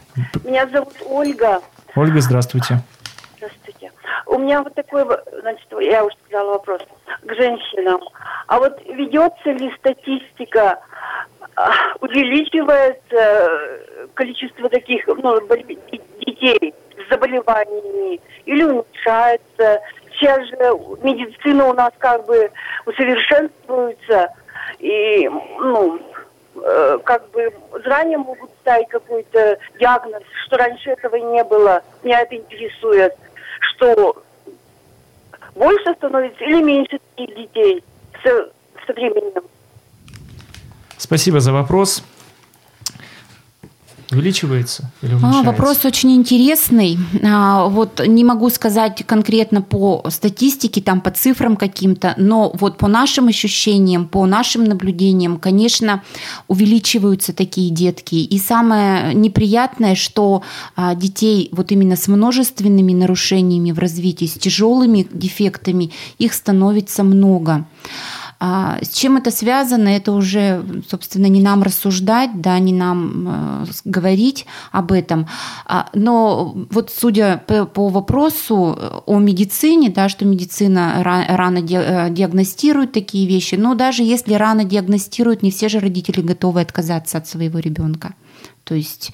Меня 0.44 0.66
зовут 0.68 0.94
Ольга. 1.06 1.60
Ольга, 1.94 2.20
здравствуйте. 2.20 2.82
Здравствуйте. 3.36 3.92
У 4.26 4.38
меня 4.38 4.62
вот 4.62 4.74
такой, 4.74 5.04
значит, 5.40 5.66
я 5.80 6.04
уже 6.04 6.14
сказала 6.26 6.52
вопрос 6.52 6.82
к 7.24 7.34
женщинам. 7.34 8.00
А 8.46 8.58
вот 8.58 8.78
ведется 8.86 9.50
ли 9.52 9.70
статистика, 9.78 10.78
увеличивается 12.00 13.70
количество 14.14 14.68
таких 14.68 15.06
ну, 15.06 15.40
детей 16.26 16.74
с 16.96 17.10
заболеваниями 17.10 18.20
или 18.46 18.62
уменьшается? 18.64 19.80
Сейчас 20.12 20.44
же 20.48 20.56
медицина 21.02 21.66
у 21.66 21.74
нас 21.74 21.92
как 21.98 22.26
бы 22.26 22.50
усовершенствуется, 22.86 24.32
и, 24.80 25.28
ну, 25.28 26.00
э, 26.60 26.98
как 27.04 27.30
бы 27.30 27.52
заранее 27.84 28.18
могут 28.18 28.50
ставить 28.60 28.88
какой-то 28.88 29.58
диагноз, 29.78 30.22
что 30.44 30.56
раньше 30.56 30.90
этого 30.90 31.16
не 31.16 31.44
было. 31.44 31.82
Меня 32.02 32.20
это 32.22 32.36
интересует, 32.36 33.14
что 33.60 34.22
больше 35.54 35.94
становится 35.94 36.44
или 36.44 36.62
меньше 36.62 36.98
детей 37.16 37.82
с, 38.22 38.50
со 38.86 38.92
временем. 38.92 39.44
Спасибо 41.08 41.40
за 41.40 41.52
вопрос 41.52 42.02
увеличивается 44.12 44.90
или 45.00 45.12
а, 45.12 45.16
уменьшается? 45.16 45.40
А, 45.40 45.42
вопрос 45.42 45.84
очень 45.86 46.14
интересный. 46.14 46.98
А, 47.24 47.66
вот 47.68 48.06
не 48.06 48.24
могу 48.24 48.50
сказать 48.50 49.04
конкретно 49.06 49.62
по 49.62 50.04
статистике, 50.10 50.82
там 50.82 51.00
по 51.00 51.10
цифрам 51.10 51.56
каким-то, 51.56 52.12
но 52.18 52.50
вот 52.52 52.76
по 52.76 52.88
нашим 52.88 53.28
ощущениям, 53.28 54.06
по 54.06 54.26
нашим 54.26 54.64
наблюдениям, 54.64 55.38
конечно, 55.38 56.02
увеличиваются 56.46 57.32
такие 57.32 57.70
детки. 57.70 58.16
И 58.16 58.38
самое 58.38 59.14
неприятное, 59.14 59.94
что 59.94 60.42
а, 60.76 60.94
детей 60.94 61.48
вот 61.52 61.72
именно 61.72 61.96
с 61.96 62.06
множественными 62.06 62.92
нарушениями 62.92 63.72
в 63.72 63.78
развитии, 63.78 64.26
с 64.26 64.34
тяжелыми 64.34 65.06
дефектами, 65.10 65.90
их 66.18 66.34
становится 66.34 67.02
много. 67.02 67.64
А 68.40 68.78
с 68.82 68.90
чем 68.90 69.16
это 69.16 69.32
связано, 69.32 69.88
это 69.88 70.12
уже, 70.12 70.64
собственно, 70.88 71.26
не 71.26 71.42
нам 71.42 71.64
рассуждать, 71.64 72.40
да, 72.40 72.58
не 72.60 72.72
нам 72.72 73.26
э, 73.28 73.66
говорить 73.84 74.46
об 74.70 74.92
этом. 74.92 75.26
А, 75.66 75.88
но 75.92 76.54
вот 76.70 76.92
судя 76.96 77.42
по, 77.46 77.64
по 77.64 77.88
вопросу 77.88 79.02
о 79.06 79.18
медицине, 79.18 79.90
да, 79.90 80.08
что 80.08 80.24
медицина 80.24 81.00
рано 81.02 81.58
э, 81.58 82.10
диагностирует 82.10 82.92
такие 82.92 83.26
вещи, 83.26 83.56
но 83.56 83.74
даже 83.74 84.04
если 84.04 84.34
рано 84.34 84.62
диагностируют, 84.62 85.42
не 85.42 85.50
все 85.50 85.68
же 85.68 85.80
родители 85.80 86.20
готовы 86.20 86.60
отказаться 86.60 87.18
от 87.18 87.26
своего 87.26 87.58
ребенка. 87.58 88.14
То 88.62 88.76
есть 88.76 89.12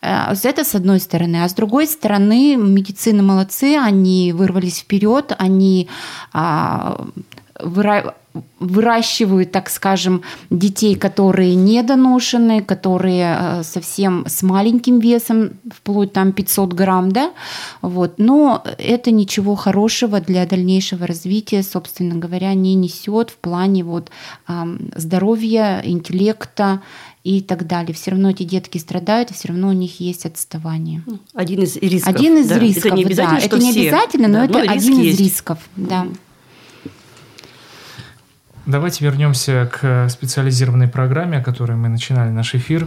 э, 0.00 0.32
это 0.44 0.64
с 0.64 0.74
одной 0.74 1.00
стороны. 1.00 1.44
А 1.44 1.48
с 1.48 1.52
другой 1.52 1.86
стороны, 1.86 2.56
медицины 2.56 3.22
молодцы, 3.22 3.76
они 3.76 4.32
вырвались 4.32 4.78
вперед, 4.78 5.34
они 5.38 5.88
а, 6.32 7.04
выращивают, 8.58 9.52
так 9.52 9.68
скажем, 9.68 10.22
детей, 10.50 10.94
которые 10.94 11.54
недоношены, 11.54 12.62
которые 12.62 13.36
э, 13.38 13.62
совсем 13.64 14.24
с 14.26 14.42
маленьким 14.42 15.00
весом, 15.00 15.50
вплоть 15.70 16.12
там 16.12 16.32
500 16.32 16.72
грамм, 16.72 17.12
да, 17.12 17.32
вот. 17.82 18.14
Но 18.18 18.62
это 18.78 19.10
ничего 19.10 19.54
хорошего 19.54 20.20
для 20.20 20.46
дальнейшего 20.46 21.06
развития, 21.06 21.62
собственно 21.62 22.14
говоря, 22.14 22.54
не 22.54 22.74
несет 22.74 23.30
в 23.30 23.36
плане 23.36 23.84
вот 23.84 24.10
здоровья, 24.96 25.82
интеллекта 25.84 26.82
и 27.24 27.40
так 27.40 27.66
далее. 27.66 27.94
Все 27.94 28.12
равно 28.12 28.30
эти 28.30 28.42
детки 28.42 28.78
страдают, 28.78 29.30
и 29.30 29.34
все 29.34 29.48
равно 29.48 29.68
у 29.68 29.72
них 29.72 30.00
есть 30.00 30.26
отставание. 30.26 31.02
Один 31.34 31.62
из 31.62 31.76
рисков. 31.76 32.14
Один 32.14 32.36
из 32.38 32.48
да. 32.48 32.58
рисков, 32.58 32.86
это 32.86 32.96
не 32.96 33.04
обязательно, 33.04 33.38
да. 33.38 33.46
Это 33.46 33.58
не 33.58 33.70
обязательно, 33.70 34.28
но 34.28 34.38
да, 34.38 34.44
это 34.44 34.64
но 34.64 34.72
один 34.72 35.00
из 35.00 35.20
рисков, 35.20 35.58
да. 35.76 36.06
Давайте 38.64 39.04
вернемся 39.04 39.68
к 39.72 40.08
специализированной 40.08 40.86
программе, 40.86 41.38
о 41.38 41.42
которой 41.42 41.76
мы 41.76 41.88
начинали 41.88 42.30
наш 42.30 42.54
эфир. 42.54 42.86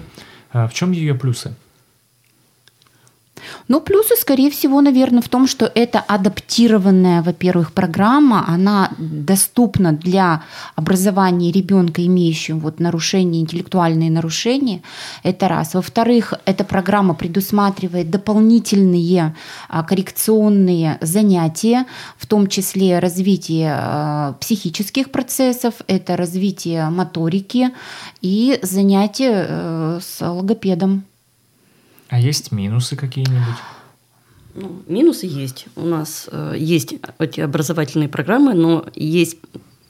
А 0.54 0.68
в 0.70 0.74
чем 0.74 0.92
ее 0.92 1.16
плюсы? 1.16 1.54
Ну, 3.68 3.82
плюсы, 3.82 4.16
скорее 4.16 4.52
всего, 4.52 4.80
наверное, 4.82 5.24
в 5.24 5.30
том, 5.30 5.48
что 5.48 5.72
это 5.74 6.00
адаптированная, 6.00 7.24
во-первых, 7.24 7.74
программа, 7.74 8.46
она 8.48 8.92
доступна 9.00 9.92
для 9.92 10.44
образования 10.76 11.52
ребенка, 11.52 12.06
имеющего 12.06 12.60
вот 12.60 12.80
нарушения, 12.80 13.40
интеллектуальные 13.40 14.12
нарушения, 14.12 14.84
это 15.24 15.48
раз. 15.48 15.74
Во-вторых, 15.74 16.36
эта 16.46 16.64
программа 16.64 17.16
предусматривает 17.16 18.12
дополнительные 18.12 19.36
а, 19.68 19.84
коррекционные 19.84 21.00
занятия, 21.02 21.88
в 22.18 22.28
том 22.28 22.46
числе 22.48 23.00
развитие 23.00 23.74
а, 23.74 24.34
психических 24.34 25.10
процессов, 25.10 25.74
это 25.88 26.16
развитие 26.16 26.88
моторики 26.92 27.72
и 28.22 28.60
занятия 28.62 29.46
э, 29.48 30.00
с 30.02 30.22
логопедом. 30.22 31.04
А 32.10 32.20
есть 32.20 32.52
минусы 32.52 32.96
какие-нибудь? 32.96 33.56
Ну, 34.54 34.84
минусы 34.88 35.26
есть. 35.26 35.66
У 35.76 35.86
нас 35.86 36.30
э, 36.32 36.56
есть 36.58 36.96
эти 37.20 37.42
образовательные 37.42 38.08
программы, 38.08 38.54
но 38.54 38.86
есть 38.96 39.38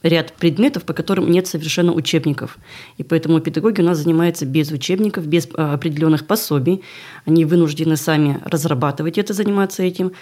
ряд 0.08 0.32
предметов, 0.32 0.84
по 0.84 0.92
которым 0.92 1.30
нет 1.30 1.46
совершенно 1.46 1.92
учебников. 1.92 2.58
И 2.98 3.02
поэтому 3.02 3.40
педагоги 3.40 3.80
у 3.80 3.84
нас 3.84 3.98
занимаются 3.98 4.46
без 4.46 4.70
учебников, 4.70 5.26
без 5.26 5.48
а, 5.54 5.74
определенных 5.74 6.26
пособий. 6.26 6.82
Они 7.24 7.44
вынуждены 7.44 7.96
сами 7.96 8.40
разрабатывать 8.44 9.18
это, 9.18 9.32
заниматься 9.32 9.82
этим. 9.82 10.12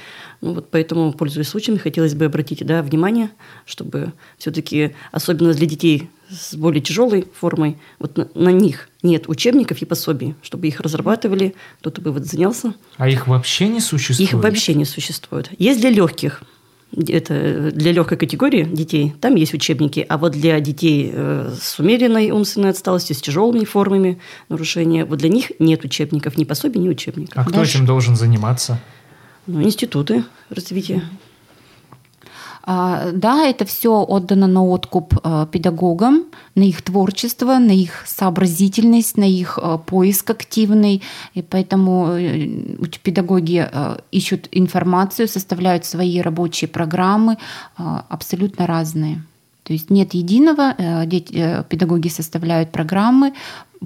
Ну, 0.40 0.54
вот 0.54 0.70
поэтому, 0.70 1.12
пользуясь 1.12 1.48
случаем, 1.48 1.78
хотелось 1.78 2.14
бы 2.14 2.24
обратить 2.24 2.64
да, 2.64 2.82
внимание, 2.82 3.30
чтобы 3.66 4.12
все-таки, 4.38 4.94
особенно 5.12 5.52
для 5.54 5.66
детей 5.66 6.10
с 6.30 6.54
более 6.54 6.80
тяжелой 6.80 7.26
формой, 7.34 7.78
вот 7.98 8.16
на, 8.16 8.28
на 8.34 8.50
них 8.50 8.88
нет 9.02 9.28
учебников 9.28 9.82
и 9.82 9.84
пособий, 9.84 10.34
чтобы 10.42 10.66
их 10.66 10.80
разрабатывали, 10.80 11.54
кто-то 11.80 12.00
бы 12.00 12.12
вот 12.12 12.24
занялся. 12.24 12.74
А 12.96 13.08
их 13.08 13.26
вообще 13.26 13.68
не 13.68 13.80
существует? 13.80 14.32
Их 14.32 14.42
вообще 14.42 14.74
не 14.74 14.84
существует. 14.84 15.50
Есть 15.58 15.80
для 15.80 15.90
легких– 15.90 16.42
это 16.96 17.70
для 17.72 17.92
легкой 17.92 18.18
категории 18.18 18.64
детей, 18.64 19.14
там 19.20 19.34
есть 19.34 19.54
учебники, 19.54 20.04
а 20.08 20.18
вот 20.18 20.32
для 20.32 20.60
детей 20.60 21.10
э, 21.12 21.52
с 21.60 21.78
умеренной 21.78 22.30
умственной 22.30 22.70
отсталостью, 22.70 23.16
с 23.16 23.20
тяжелыми 23.20 23.64
формами 23.64 24.20
нарушения, 24.48 25.04
вот 25.04 25.18
для 25.18 25.28
них 25.28 25.52
нет 25.58 25.84
учебников, 25.84 26.36
ни 26.36 26.44
пособий, 26.44 26.80
ни 26.80 26.88
учебников. 26.88 27.36
А 27.36 27.44
кто 27.44 27.60
Даже... 27.60 27.70
этим 27.70 27.86
должен 27.86 28.16
заниматься? 28.16 28.80
Ну, 29.46 29.62
институты 29.62 30.24
развития. 30.50 31.02
А, 32.66 33.10
да, 33.12 33.46
это 33.46 33.64
все 33.64 34.02
отдано 34.02 34.46
на 34.46 34.64
откуп 34.64 35.14
а, 35.22 35.46
педагогам, 35.46 36.24
на 36.54 36.62
их 36.62 36.82
творчество, 36.82 37.58
на 37.58 37.72
их 37.72 38.04
сообразительность, 38.06 39.18
на 39.18 39.24
их 39.24 39.58
а, 39.60 39.76
поиск 39.78 40.30
активный. 40.30 41.02
И 41.34 41.42
поэтому 41.42 42.08
э, 42.12 42.48
педагоги 43.02 43.68
ищут 44.12 44.48
информацию, 44.50 45.28
составляют 45.28 45.84
свои 45.84 46.20
рабочие 46.20 46.68
программы, 46.68 47.36
абсолютно 47.76 48.66
разные. 48.66 49.22
То 49.64 49.72
есть 49.72 49.90
нет 49.90 50.14
единого, 50.14 50.74
э, 50.76 51.06
э, 51.08 51.64
педагоги 51.68 52.08
составляют 52.08 52.70
программы 52.70 53.32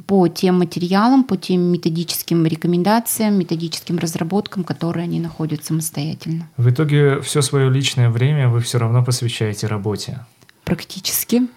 по 0.01 0.29
тем 0.29 0.59
материалам, 0.59 1.25
по 1.25 1.37
тем 1.37 1.61
методическим 1.61 2.47
рекомендациям, 2.47 3.39
методическим 3.39 3.99
разработкам, 3.99 4.65
которые 4.65 5.05
они 5.05 5.21
находят 5.21 5.65
самостоятельно. 5.65 6.49
В 6.57 6.69
итоге 6.71 7.21
все 7.21 7.43
свое 7.43 7.71
личное 7.71 8.11
время 8.11 8.49
вы 8.49 8.61
все 8.61 8.79
равно 8.79 9.05
посвящаете 9.05 9.67
работе. 9.67 10.21
Практически. 10.65 11.49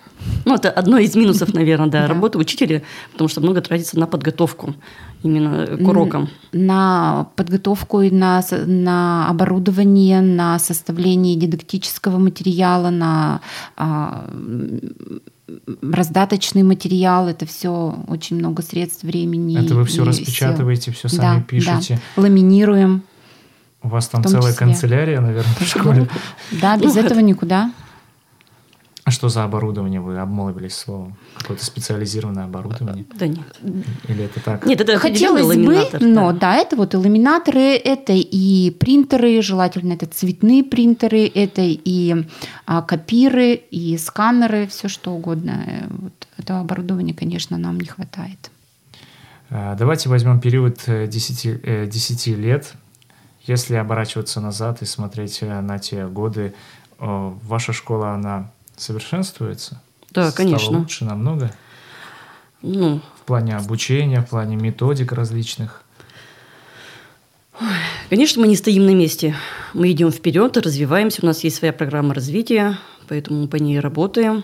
Ну, 0.45 0.55
это 0.55 0.69
одно 0.69 0.97
из 0.97 1.15
минусов, 1.15 1.53
наверное, 1.53 1.89
да, 1.89 2.01
да. 2.01 2.07
работы 2.07 2.37
учителя, 2.37 2.81
потому 3.11 3.27
что 3.27 3.41
много 3.41 3.61
тратится 3.61 3.99
на 3.99 4.07
подготовку 4.07 4.75
именно 5.23 5.65
к 5.77 5.87
урокам. 5.87 6.29
На 6.51 7.27
подготовку 7.35 8.01
и 8.01 8.11
на, 8.11 8.43
на 8.51 9.27
оборудование, 9.29 10.21
на 10.21 10.59
составление 10.59 11.35
дидактического 11.35 12.17
материала, 12.17 12.89
на 12.89 13.41
а, 13.75 14.29
раздаточный 15.81 16.63
материал, 16.63 17.27
это 17.27 17.45
все 17.45 17.95
очень 18.07 18.37
много 18.37 18.61
средств, 18.61 19.03
времени. 19.03 19.63
Это 19.63 19.75
вы 19.75 19.85
все 19.85 20.03
распечатываете, 20.03 20.91
все 20.91 21.07
сами 21.09 21.39
да, 21.39 21.45
пишете. 21.45 22.01
Да. 22.15 22.21
Ламинируем. 22.21 23.03
У 23.83 23.87
вас 23.87 24.07
там 24.07 24.23
целая 24.23 24.53
числе. 24.53 24.65
канцелярия, 24.67 25.21
наверное, 25.21 25.55
в 25.59 25.65
школе. 25.65 26.07
Да, 26.61 26.77
без 26.77 26.95
этого 26.95 27.19
никуда. 27.19 27.71
А 29.11 29.13
что 29.13 29.27
за 29.27 29.43
оборудование 29.43 29.99
вы 29.99 30.17
обмолвились 30.19 30.73
словом? 30.73 31.17
Какое-то 31.37 31.65
специализированное 31.65 32.45
оборудование? 32.45 33.05
Да 33.19 33.27
нет. 33.27 33.43
Или 34.07 34.23
это 34.23 34.39
так? 34.39 34.65
Нет, 34.65 34.79
это 34.79 34.97
хотелось 34.97 35.57
бы, 35.57 35.85
да. 35.91 35.99
но 35.99 36.31
да, 36.31 36.55
это 36.55 36.77
вот 36.77 36.95
иллюминаторы, 36.95 37.75
это 37.75 38.13
и 38.13 38.71
принтеры, 38.71 39.41
желательно 39.41 39.93
это 39.93 40.05
цветные 40.05 40.63
принтеры, 40.63 41.27
это 41.27 41.61
и 41.61 42.25
а, 42.65 42.81
копиры, 42.81 43.55
и 43.55 43.97
сканеры, 43.97 44.65
все 44.67 44.87
что 44.87 45.11
угодно. 45.11 45.89
Вот 45.89 46.27
этого 46.37 46.61
оборудования, 46.61 47.13
конечно, 47.13 47.57
нам 47.57 47.81
не 47.81 47.87
хватает. 47.87 48.49
А, 49.49 49.75
давайте 49.75 50.07
возьмем 50.07 50.39
период 50.39 50.83
10, 50.87 51.89
10 51.89 52.27
э, 52.27 52.31
лет. 52.35 52.75
Если 53.45 53.75
оборачиваться 53.75 54.39
назад 54.39 54.81
и 54.81 54.85
смотреть 54.85 55.39
э, 55.41 55.59
на 55.59 55.79
те 55.79 56.07
годы, 56.07 56.53
ваша 56.97 57.73
школа, 57.73 58.11
она 58.11 58.51
совершенствуется? 58.81 59.81
Да, 60.11 60.31
Стало 60.31 60.47
конечно. 60.47 60.77
лучше 60.77 61.05
намного? 61.05 61.53
Ну, 62.61 63.01
в 63.19 63.25
плане 63.25 63.55
обучения, 63.55 64.21
в 64.21 64.29
плане 64.29 64.55
методик 64.55 65.11
различных? 65.13 65.83
Конечно, 68.09 68.41
мы 68.41 68.47
не 68.47 68.55
стоим 68.55 68.85
на 68.85 68.93
месте. 68.93 69.35
Мы 69.73 69.91
идем 69.91 70.11
вперед, 70.11 70.57
развиваемся. 70.57 71.21
У 71.23 71.25
нас 71.25 71.43
есть 71.43 71.57
своя 71.57 71.71
программа 71.71 72.13
развития, 72.13 72.77
поэтому 73.07 73.41
мы 73.41 73.47
по 73.47 73.55
ней 73.55 73.79
работаем. 73.79 74.43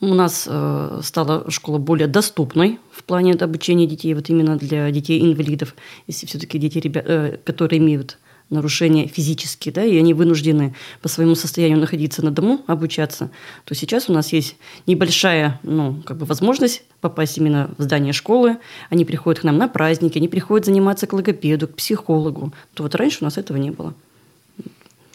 У 0.00 0.14
нас 0.14 0.46
э, 0.48 1.00
стала 1.02 1.50
школа 1.50 1.78
более 1.78 2.06
доступной 2.06 2.78
в 2.90 3.04
плане 3.04 3.34
обучения 3.34 3.86
детей, 3.86 4.14
вот 4.14 4.30
именно 4.30 4.56
для 4.56 4.90
детей-инвалидов, 4.90 5.74
если 6.06 6.26
все-таки 6.26 6.58
дети, 6.58 6.78
ребят, 6.78 7.04
э, 7.06 7.36
которые 7.44 7.80
имеют 7.80 8.18
нарушения 8.50 9.06
физические, 9.06 9.72
да, 9.72 9.84
и 9.84 9.96
они 9.96 10.12
вынуждены 10.12 10.74
по 11.00 11.08
своему 11.08 11.34
состоянию 11.34 11.78
находиться 11.78 12.24
на 12.24 12.30
дому, 12.30 12.60
обучаться, 12.66 13.30
то 13.64 13.74
сейчас 13.74 14.10
у 14.10 14.12
нас 14.12 14.32
есть 14.32 14.56
небольшая, 14.86 15.58
ну, 15.62 16.02
как 16.04 16.18
бы 16.18 16.26
возможность 16.26 16.82
попасть 17.00 17.38
именно 17.38 17.70
в 17.78 17.82
здание 17.82 18.12
школы. 18.12 18.58
Они 18.90 19.04
приходят 19.04 19.40
к 19.40 19.44
нам 19.44 19.56
на 19.56 19.68
праздники, 19.68 20.18
они 20.18 20.28
приходят 20.28 20.66
заниматься 20.66 21.06
к 21.06 21.12
логопеду, 21.12 21.68
к 21.68 21.76
психологу. 21.76 22.52
То 22.74 22.82
вот 22.82 22.94
раньше 22.94 23.18
у 23.20 23.24
нас 23.24 23.38
этого 23.38 23.56
не 23.56 23.70
было. 23.70 23.94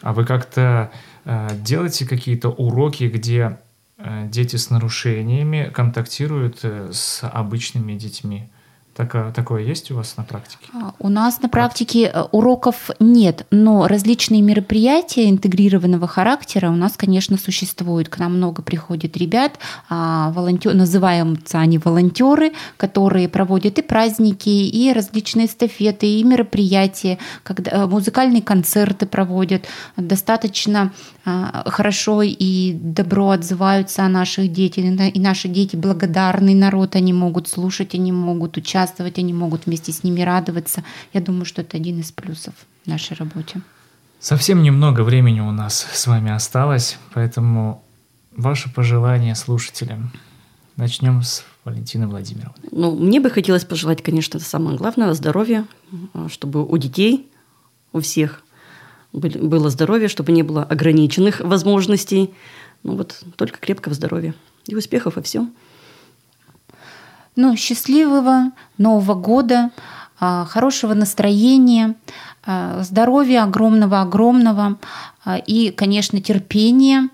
А 0.01 0.13
вы 0.13 0.25
как-то 0.25 0.91
э, 1.25 1.49
делаете 1.61 2.07
какие-то 2.07 2.49
уроки, 2.49 3.05
где 3.05 3.59
э, 3.97 4.27
дети 4.29 4.55
с 4.55 4.69
нарушениями 4.69 5.71
контактируют 5.73 6.59
э, 6.63 6.91
с 6.93 7.27
обычными 7.27 7.93
детьми? 7.97 8.49
Так, 8.95 9.33
такое 9.33 9.61
есть 9.61 9.91
у 9.91 9.95
вас 9.95 10.15
на 10.15 10.23
практике? 10.23 10.67
А, 10.73 10.93
у 10.99 11.09
нас 11.09 11.41
на 11.41 11.49
практике 11.49 12.05
э, 12.05 12.21
уроков 12.31 12.91
нет, 13.01 13.45
но 13.51 13.87
различные 13.87 14.41
мероприятия 14.41 15.29
интегрированного 15.29 16.07
характера 16.07 16.69
у 16.69 16.77
нас, 16.77 16.95
конечно, 16.95 17.37
существуют. 17.37 18.07
К 18.07 18.19
нам 18.19 18.37
много 18.37 18.61
приходит 18.61 19.17
ребят, 19.17 19.59
а, 19.89 20.31
волонтер, 20.31 20.73
называются 20.73 21.59
они 21.59 21.77
волонтеры, 21.77 22.53
которые 22.77 23.27
проводят 23.27 23.79
и 23.79 23.81
праздники, 23.81 24.47
и 24.47 24.93
различные 24.93 25.47
эстафеты, 25.47 26.07
и 26.07 26.23
мероприятия, 26.23 27.17
когда 27.43 27.71
э, 27.71 27.85
музыкальные 27.87 28.43
концерты 28.43 29.05
проводят. 29.07 29.65
Достаточно 29.97 30.93
а, 31.25 31.69
хорошо 31.69 32.21
и 32.21 32.71
добро 32.71 33.31
отзываются 33.31 34.05
о 34.05 34.09
наших 34.09 34.53
детях, 34.53 34.85
и 34.85 35.19
наши 35.19 35.49
дети 35.49 35.75
благодарный 35.75 36.53
народ, 36.53 36.95
они 36.95 37.11
могут 37.11 37.49
слушать, 37.49 37.93
они 37.93 38.13
могут 38.13 38.55
участвовать 38.55 38.84
участвовать, 38.85 39.17
они 39.19 39.33
могут 39.33 39.65
вместе 39.65 39.91
с 39.91 40.03
ними 40.03 40.21
радоваться. 40.21 40.83
Я 41.13 41.21
думаю, 41.21 41.45
что 41.45 41.61
это 41.61 41.77
один 41.77 41.99
из 41.99 42.11
плюсов 42.11 42.53
нашей 42.85 43.17
работе. 43.17 43.61
Совсем 44.19 44.63
немного 44.63 45.01
времени 45.01 45.39
у 45.39 45.51
нас 45.51 45.87
с 45.91 46.07
вами 46.07 46.31
осталось, 46.31 46.97
поэтому 47.13 47.83
ваши 48.35 48.73
пожелания 48.73 49.35
слушателям. 49.35 50.11
Начнем 50.77 51.21
с 51.21 51.43
Валентины 51.63 52.07
Владимировны. 52.07 52.55
Ну, 52.71 52.95
мне 52.95 53.19
бы 53.19 53.29
хотелось 53.29 53.65
пожелать, 53.65 54.03
конечно, 54.03 54.39
самое 54.39 54.77
главное, 54.77 55.13
здоровья, 55.13 55.65
чтобы 56.27 56.65
у 56.65 56.77
детей, 56.77 57.27
у 57.93 58.01
всех 58.01 58.43
было 59.13 59.69
здоровье, 59.69 60.09
чтобы 60.09 60.31
не 60.31 60.43
было 60.43 60.63
ограниченных 60.63 61.39
возможностей. 61.39 62.33
Ну 62.83 62.97
вот, 62.97 63.23
только 63.37 63.57
крепкого 63.59 63.95
здоровья 63.95 64.33
и 64.67 64.75
успехов 64.75 65.15
во 65.15 65.21
всем. 65.21 65.53
Ну, 67.35 67.55
счастливого 67.57 68.51
Нового 68.77 69.13
года, 69.13 69.71
а, 70.19 70.45
хорошего 70.45 70.93
настроения, 70.93 71.95
а, 72.45 72.81
здоровья 72.83 73.43
огромного-огромного 73.43 74.77
а, 75.25 75.37
и, 75.37 75.71
конечно, 75.71 76.21
терпения, 76.21 77.09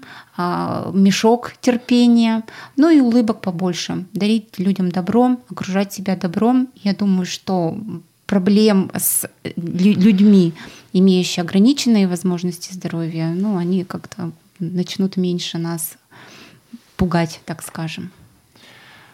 мешок 0.94 1.54
терпения, 1.62 2.44
ну 2.76 2.90
и 2.90 3.00
улыбок 3.00 3.42
побольше, 3.42 4.06
дарить 4.14 4.58
людям 4.58 4.90
добро, 4.90 5.38
окружать 5.52 5.94
себя 5.94 6.16
добром. 6.16 6.70
Я 6.76 6.96
думаю, 6.96 7.28
что 7.28 7.78
проблем 8.26 8.90
с 8.96 9.30
людьми, 9.56 10.54
имеющими 10.94 11.46
ограниченные 11.46 12.08
возможности 12.08 12.74
здоровья, 12.74 13.28
ну, 13.36 13.58
они 13.58 13.84
как-то 13.84 14.32
начнут 14.58 15.18
меньше 15.18 15.58
нас 15.60 15.98
пугать, 16.96 17.42
так 17.46 17.62
скажем. 17.62 18.10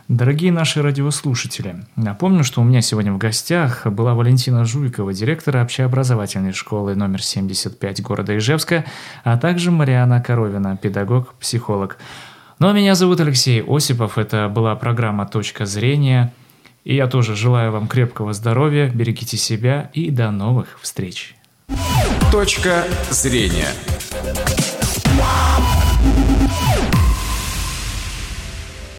Дорогие 0.07 0.53
наши 0.53 0.81
радиослушатели, 0.81 1.83
напомню, 1.97 2.45
что 2.45 2.61
у 2.61 2.63
меня 2.63 2.79
сегодня 2.79 3.11
в 3.11 3.17
гостях 3.17 3.85
была 3.87 4.13
Валентина 4.13 4.63
Жуйкова, 4.63 5.13
директор 5.13 5.57
общеобразовательной 5.57 6.53
школы 6.53 6.95
номер 6.95 7.21
75 7.21 8.01
города 8.03 8.37
Ижевска, 8.37 8.85
а 9.25 9.37
также 9.37 9.69
Мариана 9.69 10.21
Коровина, 10.21 10.77
педагог-психолог. 10.77 11.97
Ну 12.59 12.69
а 12.69 12.71
меня 12.71 12.95
зовут 12.95 13.19
Алексей 13.19 13.61
Осипов, 13.61 14.17
это 14.17 14.47
была 14.47 14.77
программа 14.77 15.27
«Точка 15.27 15.65
зрения», 15.65 16.33
и 16.85 16.95
я 16.95 17.07
тоже 17.07 17.35
желаю 17.35 17.73
вам 17.73 17.89
крепкого 17.89 18.31
здоровья, 18.31 18.89
берегите 18.89 19.35
себя 19.35 19.89
и 19.93 20.09
до 20.09 20.31
новых 20.31 20.79
встреч. 20.81 21.35
Точка 22.31 22.85
зрения. 23.09 23.67